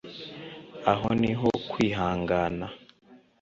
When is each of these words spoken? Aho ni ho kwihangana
Aho 0.91 1.07
ni 1.21 1.31
ho 1.39 1.49
kwihangana 1.69 2.67